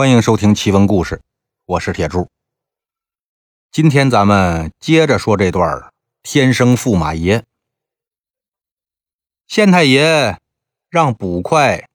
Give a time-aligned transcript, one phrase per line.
[0.00, 1.22] 欢迎收听奇闻故事，
[1.64, 2.28] 我是铁柱。
[3.72, 7.44] 今天咱们接着说这段天生驸马爷。
[9.48, 10.38] 县太爷
[10.88, 11.88] 让捕快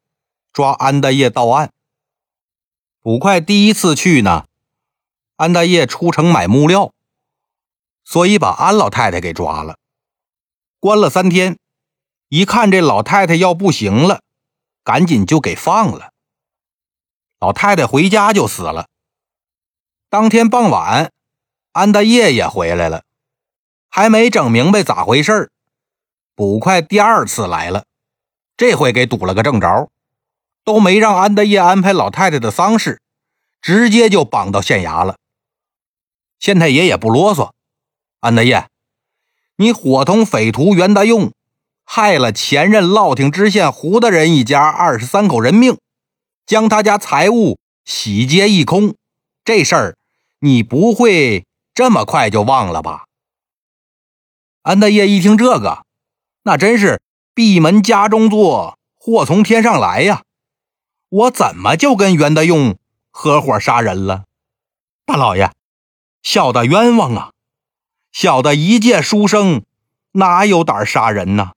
[0.52, 1.72] 抓安大业到案。
[3.00, 4.48] 捕快第一次去呢，
[5.38, 6.92] 安大业出城买木料，
[8.04, 9.78] 所以把安老太太给抓了，
[10.82, 11.58] 关了三天。
[12.28, 14.22] 一看这老太太要不行了，
[14.84, 16.12] 赶紧就给放了。
[17.44, 18.88] 老太太回家就死了。
[20.10, 21.12] 当天傍晚，
[21.74, 23.04] 安大业也回来了，
[23.90, 25.52] 还没整明白咋回事
[26.36, 27.84] 捕快第二次来了，
[28.56, 29.90] 这回给堵了个正着，
[30.64, 33.02] 都没让安大业安排老太太的丧事，
[33.62, 35.18] 直接就绑到县衙了。
[36.40, 37.52] 县太爷也不啰嗦，
[38.22, 38.70] 安大业，
[39.58, 41.34] 你伙同匪徒袁大用，
[41.84, 45.78] 害了前任乐亭知县胡大人一家二十三口人命。
[46.46, 48.96] 将他家财物洗劫一空，
[49.44, 49.98] 这事儿
[50.40, 53.06] 你不会这么快就忘了吧？
[54.62, 55.86] 安大业一听这个，
[56.44, 57.02] 那真是
[57.34, 60.24] 闭门家中坐，祸从天上来呀！
[61.10, 62.78] 我怎么就跟袁德用
[63.12, 64.26] 合伙杀人了？
[65.06, 65.52] 大老爷，
[66.22, 67.32] 小的冤枉啊！
[68.12, 69.66] 小的一介书生，
[70.14, 71.52] 哪有胆杀人呢？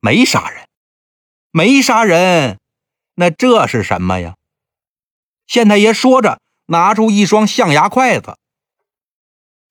[0.00, 0.66] 没杀人，
[1.50, 2.58] 没杀人。
[3.16, 4.36] 那这是什么呀？
[5.46, 8.36] 县太爷说着，拿出一双象牙筷子。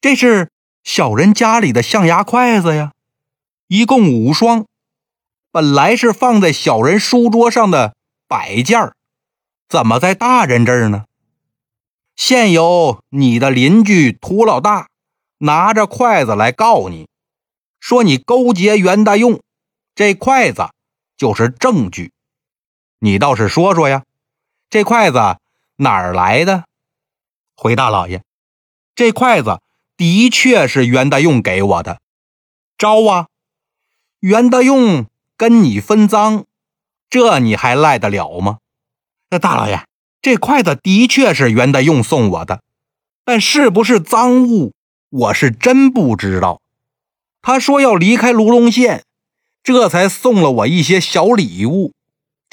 [0.02, 0.50] 这是
[0.84, 2.92] 小人家里的象牙筷子呀，
[3.68, 4.66] 一共五双，
[5.52, 7.96] 本来是放在小人书桌上的
[8.28, 8.94] 摆件
[9.70, 11.06] 怎么在大人这儿呢？
[12.16, 14.88] 现有你的邻居涂老大
[15.40, 17.08] 拿着筷子来告你，
[17.80, 19.40] 说你勾结袁大用，
[19.94, 20.70] 这筷子
[21.16, 22.12] 就是证据。
[23.06, 24.04] 你倒是说说呀，
[24.68, 25.38] 这筷子
[25.76, 26.64] 哪儿来的？
[27.56, 28.24] 回大老爷，
[28.96, 29.62] 这筷子
[29.96, 32.00] 的确是袁大用给我的。
[32.80, 33.28] 招啊！
[34.22, 35.06] 袁大用
[35.38, 36.46] 跟你分赃，
[37.08, 38.58] 这你还赖得了吗？
[39.30, 39.86] 那大老爷，
[40.20, 42.64] 这筷子的确是袁大用送我的，
[43.24, 44.74] 但是不是赃物，
[45.12, 46.60] 我是真不知道。
[47.44, 49.04] 他说要离开卢龙县，
[49.62, 51.94] 这才送了我一些小礼物。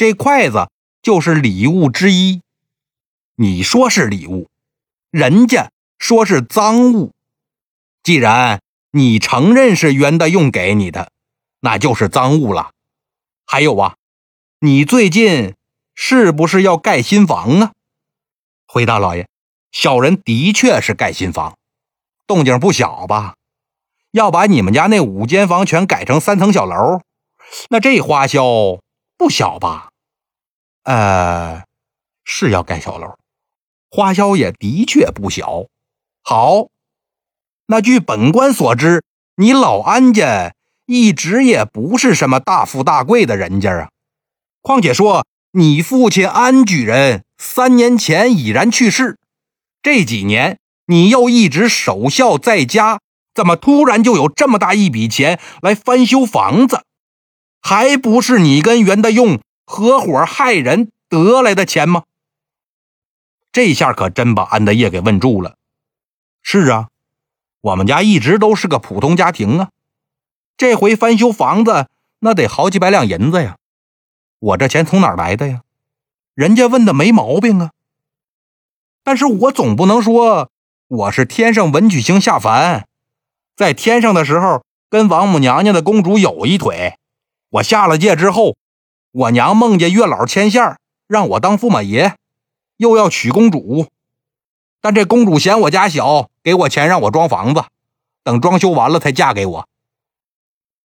[0.03, 0.69] 这筷子
[1.01, 2.43] 就是礼物之一，
[3.37, 4.49] 你说是礼物，
[5.13, 7.13] 人家说是赃物。
[8.03, 11.13] 既然你承认是袁大用给你的，
[11.61, 12.73] 那就是赃物了。
[13.47, 13.95] 还有啊，
[14.59, 15.55] 你最近
[15.95, 17.73] 是不是要盖新房啊？
[18.67, 19.29] 回大老爷，
[19.71, 21.57] 小人的确是盖新房，
[22.27, 23.37] 动静不小吧？
[24.11, 27.03] 要把你们家那五间房全改成三层小楼，
[27.71, 28.81] 那这花销。
[29.19, 29.92] 不小吧？
[30.85, 31.65] 呃，
[32.25, 33.17] 是要盖小楼，
[33.91, 35.67] 花销也的确不小。
[36.23, 36.69] 好，
[37.67, 39.05] 那据本官所知，
[39.37, 40.55] 你老安家
[40.87, 43.89] 一直也不是什么大富大贵的人家啊。
[44.61, 49.19] 况且说你父亲安举人三年前已然去世，
[49.83, 53.01] 这几年你又一直守孝在家，
[53.35, 56.83] 怎么突然就有这么大一笔钱来翻修房子？
[57.61, 62.05] 还不是你跟袁大用合伙害人得来的钱吗？
[63.53, 65.57] 这下可真把安德业给问住了。
[66.43, 66.89] 是啊，
[67.61, 69.71] 我们家一直都是个普通家庭啊，
[70.57, 71.89] 这回翻修房子
[72.21, 73.57] 那得好几百两银子呀，
[74.39, 75.63] 我这钱从哪来的呀？
[76.35, 77.73] 人家问的没毛病啊，
[79.05, 80.51] 但是我总不能说
[80.89, 82.89] 我是天上文曲星下凡，
[83.55, 86.99] 在天上的时候跟王母娘娘的公主有一腿。
[87.51, 88.57] 我下了界之后，
[89.13, 92.17] 我娘梦见月老牵线让我当驸马爷，
[92.79, 93.89] 又要娶公主，
[94.81, 97.65] 但这公主嫌我家小，给我钱让我装房子，
[98.23, 99.69] 等装修完了才嫁给我。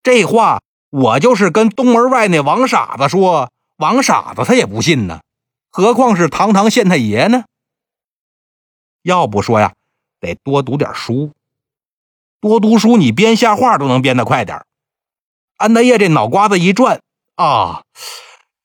[0.03, 5.21] 这话我就是跟东门外那王傻子说，王傻子他也不信呢，
[5.69, 7.45] 何况是堂堂县太爷呢？
[9.03, 9.75] 要不说呀，
[10.19, 11.33] 得多读点书，
[12.41, 14.65] 多读书，你编瞎话都能编得快点
[15.59, 17.01] 安大业这脑瓜子一转
[17.37, 17.83] 啊，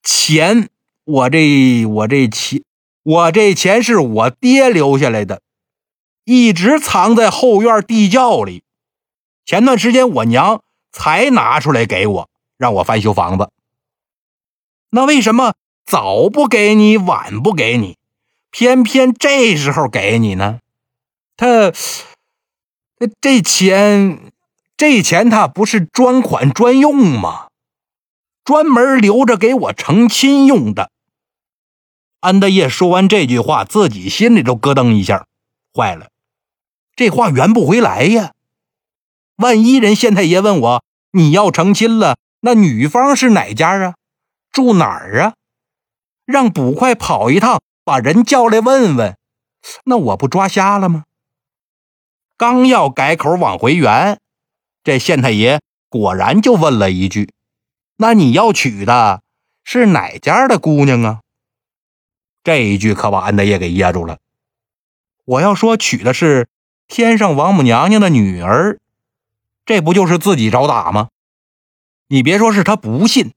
[0.03, 0.69] 钱，
[1.03, 2.63] 我这我这钱，
[3.03, 5.41] 我这钱是我爹留下来的，
[6.23, 8.63] 一直藏在后院地窖里。
[9.45, 10.61] 前段时间我娘
[10.91, 13.49] 才拿出来给我，让我翻修房子。
[14.91, 15.55] 那为什么
[15.85, 17.97] 早不给你，晚不给你，
[18.51, 20.59] 偏偏这时候给你呢？
[21.35, 21.73] 他，
[23.19, 24.31] 这钱。
[24.77, 27.48] 这钱他不是专款专用吗？
[28.49, 30.89] 专门留着给我成亲用的。
[32.19, 35.27] 安大爷说完这句话，自己心里都咯噔一下，
[35.71, 36.09] 坏了，
[36.95, 38.33] 这话圆不回来呀！
[39.35, 43.93] 万一人县太爷问我，你要成亲了，那女方是哪家啊？
[44.51, 45.33] 住哪儿啊？
[46.25, 49.15] 让捕快跑一趟，把人叫来问问，
[49.85, 51.03] 那我不抓瞎了吗？
[52.35, 54.19] 刚要改口往回圆，
[54.83, 57.29] 这县太爷果然就问了一句
[58.01, 59.23] ：“那你要娶的
[59.65, 61.19] 是哪家的姑娘啊？”
[62.43, 64.19] 这一句可把安大爷给噎住了。
[65.25, 66.47] 我要说娶的是
[66.87, 68.79] 天上王母娘娘的女儿，
[69.65, 71.09] 这不就是自己找打吗？
[72.07, 73.33] 你别说是他不信，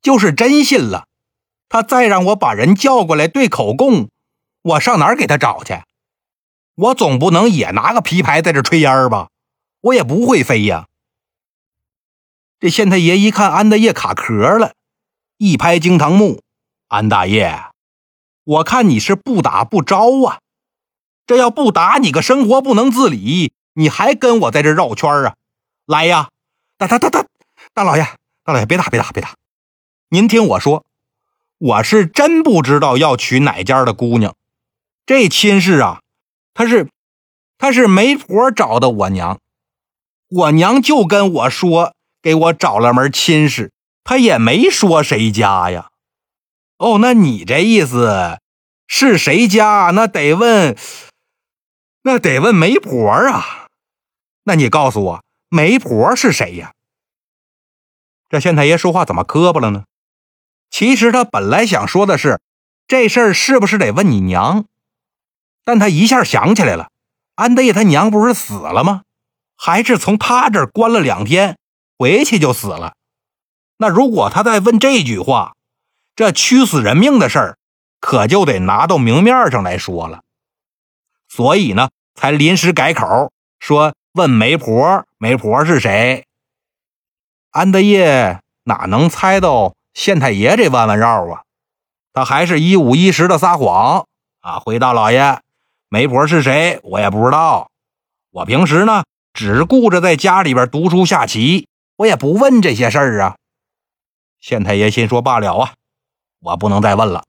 [0.00, 1.08] 就是真信了，
[1.68, 4.08] 他再让我把人叫过来对口供，
[4.62, 5.82] 我上哪儿给他找去？
[6.76, 9.28] 我总不能也拿个皮牌在这吹烟儿吧？
[9.80, 10.86] 我也不会飞呀。
[12.60, 14.72] 这县太爷一看安大爷卡壳了，
[15.36, 16.42] 一拍惊堂木
[16.88, 17.66] ：“安大爷。”
[18.42, 20.40] 我看你是不打不招啊！
[21.26, 25.36] 这要不打你个生活不能自理，你还跟我在这绕圈啊？
[25.86, 26.30] 来呀，
[26.76, 27.26] 大大大大
[27.74, 28.02] 大老爷，
[28.42, 29.34] 大老爷别打别打别打！
[30.08, 30.84] 您听我说，
[31.58, 34.34] 我是真不知道要娶哪家的姑娘。
[35.06, 36.00] 这亲事啊，
[36.54, 36.88] 他是
[37.56, 39.38] 他是媒婆找的我娘，
[40.28, 43.72] 我娘就跟我说给我找了门亲事，
[44.04, 45.90] 他也没说谁家呀。
[46.78, 48.38] 哦，那你这意思
[48.86, 49.90] 是谁家？
[49.94, 50.76] 那得问，
[52.02, 53.66] 那得问媒婆啊。
[54.44, 56.72] 那你告诉我，媒婆是谁呀？
[58.28, 59.84] 这县太爷说话怎么磕巴了呢？
[60.70, 62.40] 其实他本来想说的是，
[62.86, 64.66] 这事儿是不是得问你娘？
[65.64, 66.90] 但他一下想起来了，
[67.34, 69.02] 安大爷他娘不是死了吗？
[69.56, 71.58] 还是从他这儿关了两天，
[71.98, 72.94] 回去就死了。
[73.76, 75.54] 那如果他再问这句话？
[76.16, 77.58] 这屈死人命的事儿，
[78.00, 80.22] 可就得拿到明面上来说了。
[81.28, 83.30] 所以呢，才临时改口，
[83.60, 86.24] 说问媒婆，媒婆是谁？
[87.50, 91.42] 安德业哪能猜到县太爷这弯弯绕啊？
[92.12, 94.06] 他还是一五一十的撒谎
[94.40, 94.58] 啊！
[94.58, 95.38] 回大老爷，
[95.88, 96.80] 媒婆是谁？
[96.82, 97.70] 我也不知道。
[98.30, 101.68] 我平时呢，只顾着在家里边读书下棋，
[101.98, 103.36] 我也不问这些事儿啊。
[104.40, 105.74] 县太爷心说罢了啊。
[106.40, 107.24] 我不能再问了，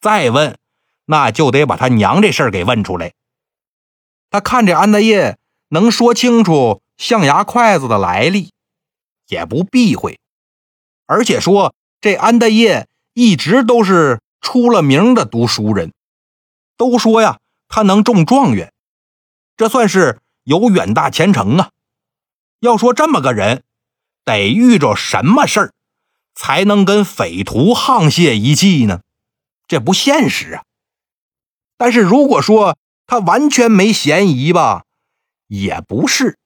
[0.00, 0.56] 再问
[1.04, 3.12] 那就得把他娘这事儿给问出来。
[4.30, 5.36] 他看这安大爷
[5.68, 8.52] 能说清楚象牙筷子的来历，
[9.26, 10.18] 也不避讳，
[11.04, 15.92] 而且说这安大爷一直都是出了名的读书人，
[16.78, 18.72] 都说呀他能中状元，
[19.58, 21.70] 这算是有远大前程啊。
[22.60, 23.64] 要说这么个人，
[24.24, 25.72] 得遇着什么事儿？
[26.34, 29.02] 才能跟匪徒沆瀣一气呢？
[29.66, 30.64] 这不现实啊！
[31.76, 34.84] 但是如果说他完全没嫌疑吧，
[35.48, 36.38] 也不是。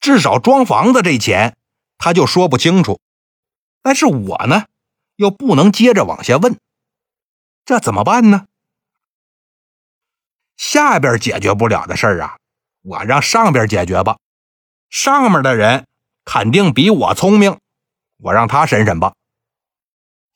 [0.00, 1.56] 至少装房子这钱
[1.98, 3.00] 他就说不清楚。
[3.82, 4.66] 但是我呢，
[5.16, 6.58] 又不能接着往下问，
[7.64, 8.46] 这怎么办呢？
[10.56, 12.38] 下边解决不了的事儿啊，
[12.82, 14.18] 我让上边解决吧。
[14.90, 15.86] 上面的人
[16.32, 17.58] 肯定比我聪明。
[18.18, 19.14] 我让他审审吧。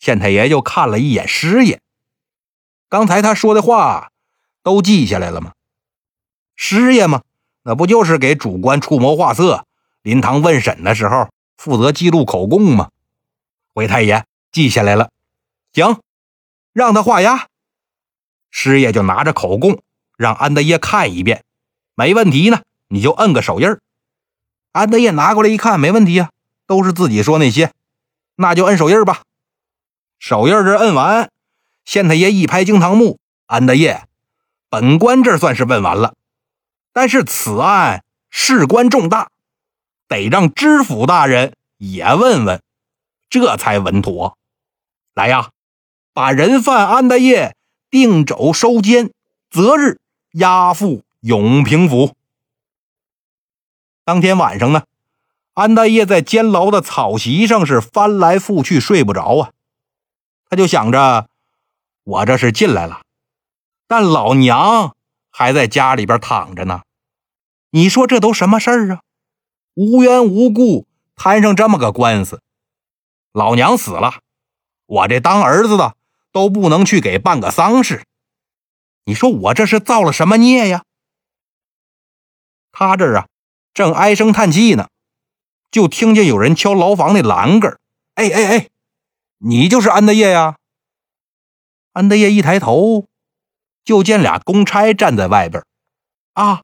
[0.00, 1.80] 县太爷又看了一眼师爷，
[2.88, 4.10] 刚才他说的话
[4.64, 5.52] 都记下来了吗？
[6.56, 7.22] 师爷嘛，
[7.62, 9.66] 那不就是给主官出谋划策、
[10.02, 12.90] 临堂问审的时候负责记录口供吗？
[13.72, 15.12] 回太爷记下来了，
[15.74, 16.00] 行，
[16.72, 17.46] 让他画押。
[18.50, 19.80] 师爷就拿着口供
[20.16, 21.44] 让安德业看一遍，
[21.94, 23.68] 没问题呢，你就摁个手印
[24.74, 26.30] 安德业拿过来一看，没问题啊。
[26.66, 27.72] 都是自己说那些，
[28.36, 29.22] 那就摁手印吧。
[30.18, 31.30] 手印这摁完，
[31.84, 34.08] 县太爷一拍惊堂木：“安德业，
[34.70, 36.14] 本官这算是问完了，
[36.92, 39.28] 但是此案事关重大，
[40.08, 42.62] 得让知府大人也问问，
[43.28, 44.38] 这才稳妥。
[45.12, 45.50] 来呀，
[46.14, 47.54] 把人犯安德业
[47.90, 49.12] 定肘收监，
[49.50, 50.00] 择日
[50.32, 52.14] 押赴永平府。
[54.04, 54.84] 当天晚上呢。”
[55.54, 59.52] 安大业在监牢的草席上是翻来覆去睡不着啊，
[60.50, 61.28] 他就想着，
[62.02, 63.02] 我这是进来了，
[63.86, 64.96] 但老娘
[65.30, 66.82] 还在家里边躺着呢。
[67.70, 69.02] 你说这都什么事儿啊？
[69.74, 72.42] 无缘无故摊上这么个官司，
[73.32, 74.14] 老娘死了，
[74.86, 75.94] 我这当儿子的
[76.32, 78.02] 都不能去给办个丧事。
[79.04, 80.82] 你说我这是造了什么孽呀？
[82.72, 83.26] 他这儿啊，
[83.74, 84.88] 正唉声叹气呢。
[85.70, 87.80] 就听见有人敲牢房那栏杆
[88.14, 88.68] 哎哎哎，
[89.38, 90.56] 你就是安德业呀？
[91.92, 93.08] 安德业一抬头，
[93.84, 95.64] 就见俩公差站在外边。
[96.34, 96.62] 啊，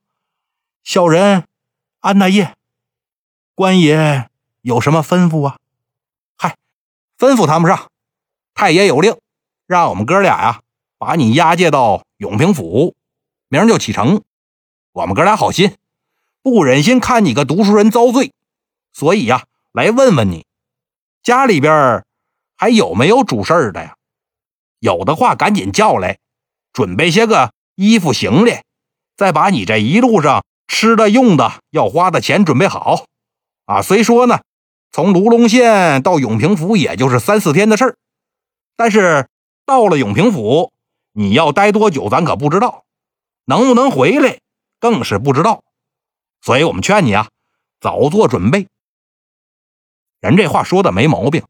[0.84, 1.44] 小人
[1.98, 2.56] 安大业，
[3.56, 4.30] 官爷
[4.62, 5.58] 有什么吩咐啊？
[6.36, 6.56] 嗨，
[7.18, 7.90] 吩咐谈不上，
[8.54, 9.16] 太爷有令，
[9.66, 10.60] 让我们哥俩呀，
[10.98, 12.94] 把你押解到永平府，
[13.48, 14.22] 明儿就启程。
[14.92, 15.76] 我们哥俩好心，
[16.42, 18.32] 不忍心看你个读书人遭罪，
[18.92, 20.46] 所以呀，来问问你，
[21.22, 22.04] 家里边
[22.56, 23.96] 还有没有主事儿的呀？
[24.78, 26.18] 有的话，赶紧叫来，
[26.72, 28.52] 准备些个衣服行李，
[29.16, 33.04] 再把你这一路上吃的用的要花的钱准备好。
[33.66, 34.40] 啊，虽说呢，
[34.90, 37.96] 从卢龙县到永平府也就是三四天的事儿，
[38.76, 39.28] 但是
[39.66, 40.72] 到了永平府，
[41.12, 42.84] 你要待多久，咱可不知道，
[43.44, 44.38] 能不能回来，
[44.78, 45.62] 更是不知道。
[46.40, 47.28] 所以我们劝你啊，
[47.80, 48.66] 早做准备。
[50.20, 51.44] 人这话说的没毛病，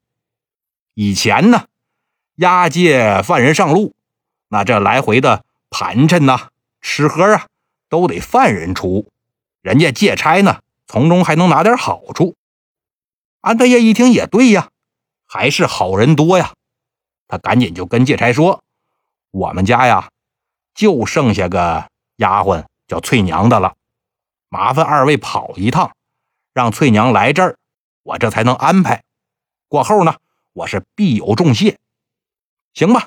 [0.94, 1.66] 以前呢。
[2.36, 3.92] 押解犯人上路，
[4.48, 6.48] 那这来回的盘缠呐、
[6.80, 7.46] 吃喝啊，
[7.90, 9.10] 都得犯人出。
[9.60, 12.36] 人家借差呢，从中还能拿点好处。
[13.42, 14.70] 安德业一听也对呀，
[15.26, 16.54] 还是好人多呀。
[17.28, 18.64] 他赶紧就跟借差说
[19.32, 20.08] ：“我们家呀，
[20.74, 23.74] 就剩下个丫鬟叫翠娘的了，
[24.50, 25.92] 麻烦二位跑一趟，
[26.52, 27.56] 让翠娘来这儿，
[28.02, 29.02] 我这才能安排。
[29.68, 30.16] 过后呢，
[30.52, 31.78] 我是必有重谢。”
[32.74, 33.06] 行吧，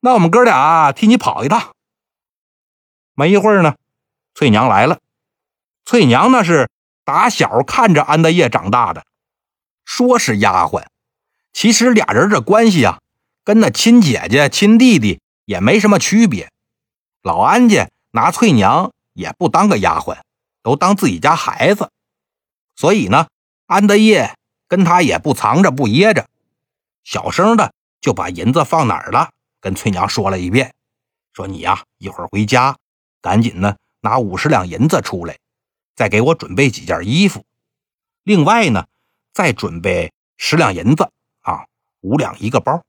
[0.00, 1.74] 那我们哥俩替你跑一趟。
[3.14, 3.76] 没一会儿呢，
[4.34, 4.98] 翠娘来了。
[5.84, 6.70] 翠娘那是
[7.04, 9.04] 打小看着安德业长大的，
[9.84, 10.86] 说是丫鬟，
[11.52, 13.00] 其实俩人这关系啊，
[13.44, 16.50] 跟那亲姐姐、亲弟弟也没什么区别。
[17.22, 20.20] 老安家拿翠娘也不当个丫鬟，
[20.62, 21.90] 都当自己家孩子。
[22.76, 23.28] 所以呢，
[23.66, 24.36] 安德业
[24.68, 26.28] 跟他也不藏着不掖着，
[27.04, 27.72] 小声的。
[28.00, 30.72] 就把银子放哪儿了，跟翠娘说了一遍，
[31.34, 32.78] 说你呀一会儿回家，
[33.20, 35.36] 赶紧呢拿五十两银子出来，
[35.94, 37.44] 再给我准备几件衣服，
[38.22, 38.86] 另外呢
[39.34, 41.10] 再准备十两银子
[41.42, 41.66] 啊，
[42.00, 42.82] 五两一个包，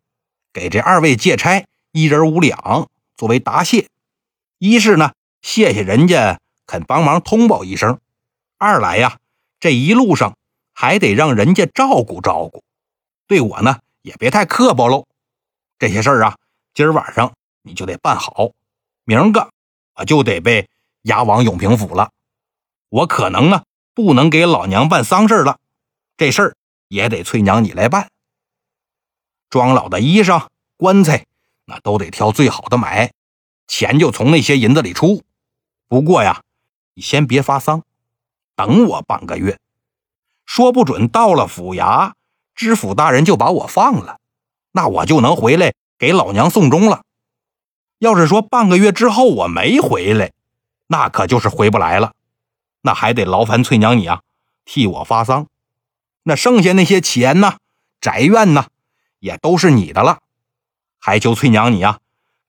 [0.54, 3.90] 给这二位借差一人五两作为答谢。
[4.60, 5.12] 一是呢
[5.42, 6.40] 谢谢人家
[6.72, 8.00] 肯帮忙通报一声，
[8.58, 9.18] 二来呀
[9.60, 10.38] 这一路上
[10.74, 12.64] 还得让人家照顾照顾，
[13.28, 13.82] 对我呢。
[14.04, 15.06] 也别太刻薄喽，
[15.78, 16.38] 这些事儿啊，
[16.74, 18.52] 今儿晚上你就得办好，
[19.04, 19.52] 明个
[19.96, 20.70] 我就得被
[21.02, 22.10] 押往永平府了。
[22.88, 23.64] 我可能呢
[23.94, 25.60] 不能给老娘办丧事了，
[26.16, 26.56] 这事儿
[26.88, 28.08] 也得翠娘你来办。
[29.50, 30.48] 庄老的衣裳、
[30.78, 31.26] 棺材
[31.66, 33.12] 那都得挑最好的买，
[33.68, 35.22] 钱就从那些银子里出。
[35.88, 36.42] 不过呀，
[37.02, 37.84] 先别发丧，
[38.56, 39.60] 等我半个月，
[40.46, 42.14] 说不准到了府衙。
[42.54, 44.20] 知府大人就把我放了，
[44.74, 47.02] 那我就能回来给老娘送终了。
[47.98, 50.32] 要是说半个月之后我没回来，
[50.88, 52.14] 那可就是回不来了。
[52.82, 54.22] 那还得劳烦翠娘你啊，
[54.66, 55.48] 替我发丧。
[56.24, 57.58] 那剩下那些钱呢，
[58.00, 58.68] 宅院呢，
[59.20, 60.20] 也都是你的了。
[61.00, 62.00] 还求翠娘你啊，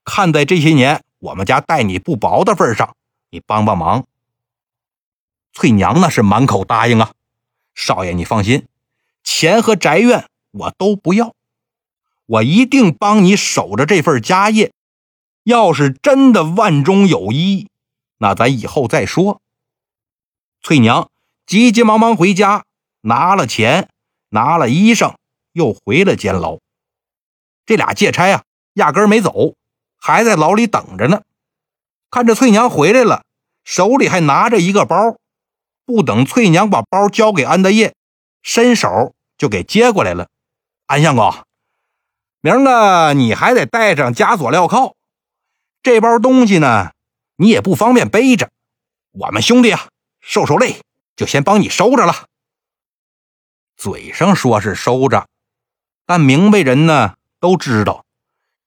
[0.03, 2.95] 看在这些年我们家待你不薄的份上，
[3.31, 4.05] 你帮帮忙。
[5.53, 7.13] 翠娘那是满口答应啊，
[7.75, 8.67] 少爷你放心。
[9.23, 11.33] 钱和宅院我都不要，
[12.25, 14.73] 我一定帮你守着这份家业。
[15.43, 17.69] 要是真的万中有一，
[18.17, 19.41] 那咱以后再说。
[20.61, 21.09] 翠娘
[21.45, 22.65] 急急忙忙回家，
[23.01, 23.89] 拿了钱，
[24.29, 25.15] 拿了衣裳，
[25.51, 26.59] 又回了监牢。
[27.65, 28.43] 这俩借差啊，
[28.73, 29.55] 压根没走，
[29.97, 31.21] 还在牢里等着呢。
[32.09, 33.23] 看着翠娘回来了，
[33.63, 35.17] 手里还拿着一个包，
[35.85, 37.95] 不等翠娘把包交给安德业。
[38.41, 40.29] 伸手就给接过来了，
[40.85, 41.33] 安相公，
[42.41, 44.95] 明儿个你还得带上枷锁镣铐，
[45.81, 46.91] 这包东西呢，
[47.37, 48.51] 你也不方便背着。
[49.11, 49.87] 我们兄弟啊，
[50.19, 50.81] 受受累，
[51.15, 52.25] 就先帮你收着了。
[53.77, 55.27] 嘴上说是收着，
[56.05, 58.03] 但明白人呢都知道，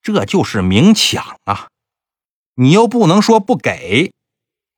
[0.01, 1.67] 这就是明抢啊！
[2.55, 4.11] 你又不能说不给，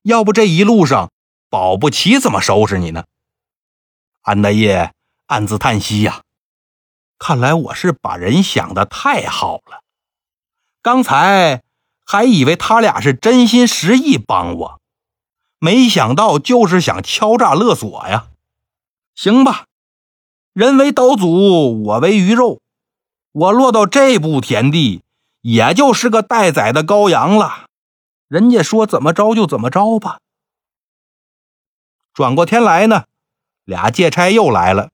[0.01, 1.10] 要不这一路上
[1.50, 3.06] 保不齐怎么收拾你呢？
[4.22, 4.94] 安大爷
[5.25, 6.22] 暗自叹息呀，
[7.18, 9.82] 看来我是把人想的太好了。
[10.82, 11.63] 刚才
[12.06, 14.79] 还以为他俩是真心实意帮我，
[15.58, 18.27] 没想到就是想敲诈勒索呀。
[19.15, 19.65] 行吧，
[20.53, 22.62] 人为刀俎，我为鱼肉，
[23.32, 25.01] 我落到这步田地，
[25.41, 27.65] 也就是个待宰的羔羊了。
[28.27, 30.20] 人家说怎么着就怎么着吧。
[32.20, 33.06] 转过天来呢。
[33.64, 34.90] 俩借差又来了，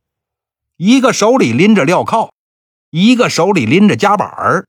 [0.77, 2.29] 一个手里拎着镣铐，
[2.91, 4.67] 一个手里拎着夹板儿。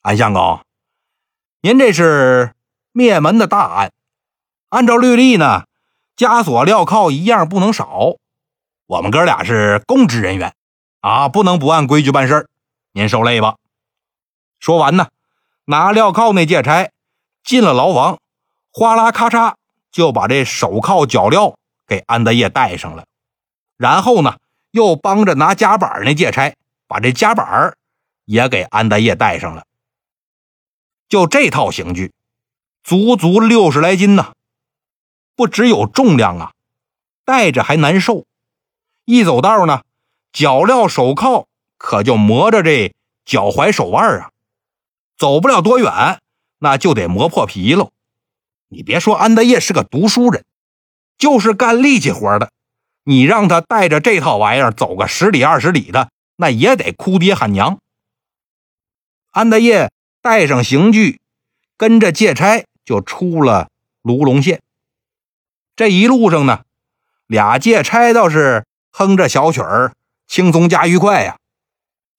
[0.00, 0.60] 安相公，
[1.60, 2.54] 您这是
[2.92, 3.92] 灭门的大案，
[4.70, 5.64] 按照律例呢，
[6.16, 8.14] 枷锁镣铐一样不能少。
[8.86, 10.54] 我们哥俩是公职人员
[11.00, 12.48] 啊，不能不按规矩办事儿
[12.92, 13.56] 您受累吧。
[14.60, 15.08] 说完呢，
[15.66, 16.90] 拿镣铐那借差
[17.44, 18.18] 进了牢房，
[18.72, 19.56] 哗啦咔嚓
[19.90, 21.56] 就把这手铐脚镣
[21.92, 23.04] 给安德业戴上了，
[23.76, 24.38] 然后呢，
[24.70, 26.56] 又帮着拿夹板那借差
[26.86, 27.76] 把这夹板
[28.24, 29.66] 也给安德业戴上了。
[31.06, 32.14] 就这套刑具，
[32.82, 34.32] 足足六十来斤呢，
[35.36, 36.52] 不只有重量啊，
[37.26, 38.24] 戴着还难受。
[39.04, 39.82] 一走道呢，
[40.32, 41.46] 脚镣手铐
[41.76, 42.94] 可就磨着这
[43.26, 44.30] 脚踝手腕啊，
[45.18, 46.22] 走不了多远，
[46.60, 47.90] 那就得磨破皮喽。
[48.68, 50.46] 你别说安德业是个读书人，
[51.22, 52.50] 就是干力气活的，
[53.04, 57.78] 你让他带着这套玩意儿走个十里二十里的，那也得哭爹喊娘。
[59.30, 61.20] 安德业带上刑具，
[61.76, 63.68] 跟着借差就出了
[64.02, 64.62] 卢龙县。
[65.76, 66.64] 这一路上呢，
[67.28, 68.66] 俩借差倒是。
[68.94, 69.94] 哼着小曲儿，
[70.26, 71.38] 轻松加愉快呀。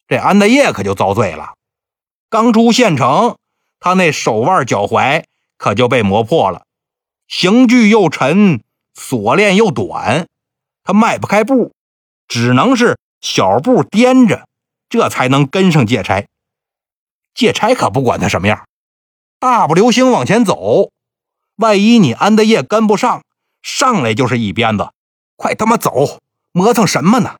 [0.07, 1.55] 这安德业可就遭罪了。
[2.29, 3.37] 刚出县城，
[3.81, 5.25] 他那手腕、脚踝
[5.57, 6.65] 可就被磨破了。
[7.27, 10.27] 刑具又沉，锁链又短，
[10.83, 11.73] 他迈不开步，
[12.27, 14.47] 只能是小步颠着，
[14.89, 16.27] 这才能跟上借差。
[17.33, 18.67] 借差可不管他什么样，
[19.39, 20.91] 大步流星往前走。
[21.55, 23.23] 万一你安德业跟不上，
[23.61, 24.91] 上来就是一鞭子，
[25.35, 26.19] 快他妈走！
[26.51, 27.37] 磨蹭什么呢？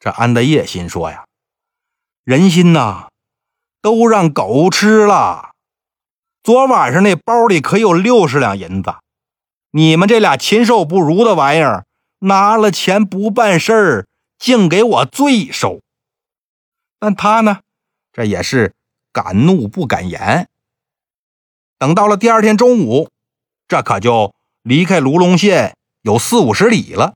[0.00, 1.26] 这安德业心说呀
[2.24, 3.08] ：“人心呐，
[3.80, 5.50] 都让狗吃了。
[6.42, 8.96] 昨晚上那包里可有六十两银子，
[9.72, 11.86] 你们这俩禽兽不如的玩意儿，
[12.20, 14.06] 拿了钱不办事儿，
[14.38, 15.80] 净给我罪受。”
[16.98, 17.60] 但他呢，
[18.12, 18.74] 这也是
[19.12, 20.48] 敢怒不敢言。
[21.78, 23.10] 等到了第二天中午，
[23.66, 25.76] 这可就离开卢龙县。
[26.02, 27.14] 有四五十里了，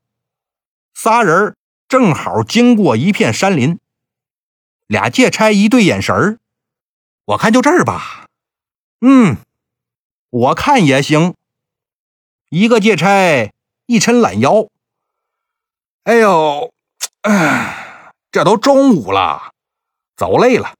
[0.94, 1.56] 仨人
[1.88, 3.80] 正好经过一片山林，
[4.86, 6.38] 俩借差一对眼神
[7.24, 8.28] 我看就这儿吧。
[9.00, 9.38] 嗯，
[10.30, 11.34] 我看也行。
[12.48, 13.52] 一个借差
[13.86, 14.68] 一抻懒腰，
[16.04, 16.72] 哎呦，
[18.30, 19.52] 这都中午了，
[20.16, 20.76] 走累了，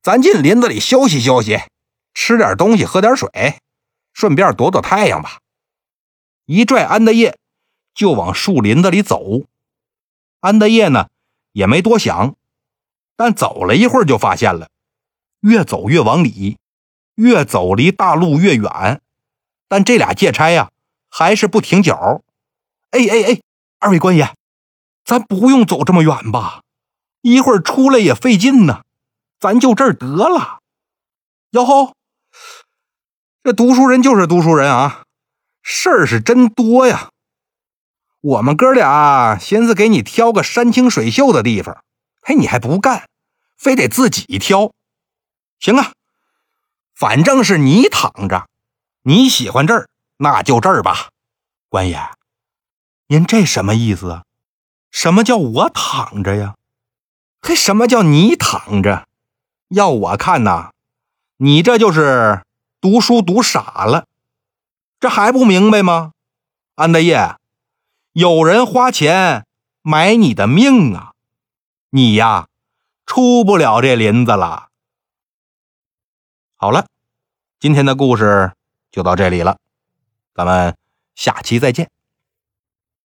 [0.00, 1.58] 咱进林子里休息休息，
[2.14, 3.28] 吃点东西，喝点水，
[4.12, 5.40] 顺便躲躲太阳吧。
[6.44, 7.36] 一拽安德业
[7.92, 9.42] 就往树林子里走，
[10.38, 11.08] 安德业呢
[11.50, 12.36] 也没多想，
[13.16, 14.68] 但走了一会儿就发现了，
[15.40, 16.58] 越走越往里，
[17.16, 19.00] 越走离大路越远，
[19.66, 20.70] 但这俩借差呀
[21.18, 22.20] 还是不停脚。
[22.90, 23.40] 哎哎哎，
[23.78, 24.34] 二位官爷，
[25.02, 26.60] 咱不用走这么远吧？
[27.22, 28.82] 一会儿出来也费劲呢，
[29.40, 30.58] 咱就这儿得了。
[31.52, 31.94] 哟吼，
[33.42, 35.04] 这读书人就是读书人啊！
[35.62, 37.08] 事儿是真多呀！
[38.20, 41.82] 我们哥俩寻思给你挑个山清水秀的地方，
[42.20, 43.08] 嘿，你还不干，
[43.56, 44.70] 非得自己挑。
[45.60, 45.92] 行啊，
[46.94, 48.46] 反正是你躺着，
[49.04, 51.10] 你喜欢这儿，那就这儿吧。
[51.68, 52.00] 官爷，
[53.08, 54.24] 您这什么意思啊？
[54.90, 56.54] 什么叫我躺着呀？
[57.42, 59.06] 嘿，什么叫你躺着？
[59.68, 60.70] 要我看呐，
[61.36, 62.44] 你这就是
[62.80, 64.06] 读书读傻了。
[64.98, 66.12] 这还不明白吗，
[66.76, 67.36] 安德业？
[68.12, 69.44] 有人花钱
[69.82, 71.12] 买你的命啊！
[71.90, 72.48] 你呀，
[73.04, 74.68] 出不了这林子了。
[76.56, 76.86] 好了，
[77.60, 78.54] 今天的故事
[78.90, 79.58] 就到这里了，
[80.36, 80.76] 咱们
[81.14, 81.95] 下期再见。